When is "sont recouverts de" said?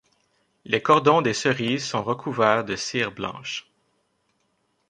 1.85-2.75